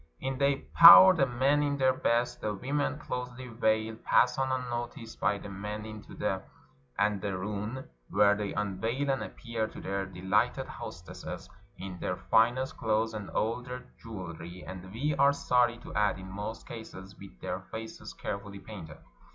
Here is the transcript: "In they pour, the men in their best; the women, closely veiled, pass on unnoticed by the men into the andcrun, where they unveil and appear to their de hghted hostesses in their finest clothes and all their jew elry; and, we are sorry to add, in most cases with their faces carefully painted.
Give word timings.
"In 0.29 0.39
they 0.39 0.65
pour, 0.73 1.13
the 1.13 1.27
men 1.27 1.61
in 1.61 1.77
their 1.77 1.93
best; 1.93 2.41
the 2.41 2.55
women, 2.55 2.97
closely 2.97 3.49
veiled, 3.49 4.03
pass 4.03 4.39
on 4.39 4.51
unnoticed 4.51 5.19
by 5.19 5.37
the 5.37 5.47
men 5.47 5.85
into 5.85 6.15
the 6.15 6.41
andcrun, 6.99 7.87
where 8.09 8.33
they 8.35 8.51
unveil 8.51 9.11
and 9.11 9.21
appear 9.21 9.67
to 9.67 9.79
their 9.79 10.07
de 10.07 10.23
hghted 10.23 10.65
hostesses 10.65 11.47
in 11.77 11.99
their 11.99 12.15
finest 12.17 12.77
clothes 12.77 13.13
and 13.13 13.29
all 13.29 13.61
their 13.61 13.91
jew 14.01 14.31
elry; 14.33 14.63
and, 14.65 14.91
we 14.91 15.15
are 15.17 15.31
sorry 15.33 15.77
to 15.77 15.93
add, 15.93 16.17
in 16.17 16.31
most 16.31 16.65
cases 16.67 17.15
with 17.19 17.39
their 17.39 17.59
faces 17.59 18.11
carefully 18.15 18.57
painted. 18.57 18.97